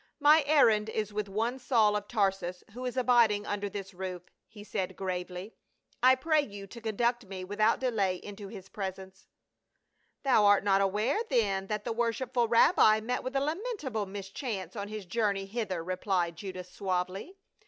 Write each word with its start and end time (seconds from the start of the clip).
"My 0.29 0.43
errand 0.47 0.89
is 0.89 1.13
with 1.13 1.29
one 1.29 1.59
Saul 1.59 1.95
of 1.95 2.07
Tar 2.07 2.31
sus, 2.31 2.63
who 2.73 2.85
is 2.85 2.97
abiding 2.97 3.45
under 3.45 3.69
this 3.69 3.93
roof," 3.93 4.23
he 4.47 4.63
said 4.63 4.95
gravely." 4.95 5.53
I 6.01 6.15
pray 6.15 6.41
you 6.41 6.65
to 6.65 6.81
conduct 6.81 7.27
me 7.27 7.43
without 7.43 7.79
delay 7.79 8.15
into 8.15 8.47
his 8.47 8.67
presence." 8.67 9.27
"Thou 10.23 10.43
art 10.43 10.63
not 10.63 10.81
aware, 10.81 11.19
then, 11.29 11.67
that 11.67 11.83
the 11.83 11.93
worshipful 11.93 12.47
rabbi 12.47 12.99
met 12.99 13.21
witli 13.21 13.35
a 13.35 13.39
lamentable 13.45 14.07
mischance 14.07 14.75
on 14.75 14.87
his 14.87 15.05
journc)' 15.05 15.05
IN 15.05 15.33
THE 15.35 15.39
HOUSE 15.41 15.47
OF 15.49 15.53
JUDAS. 15.53 15.67
27 15.67 15.69
hither," 15.69 15.83
rcph'cd 15.83 16.35
Judas 16.35 16.69
suavely. 16.71 17.37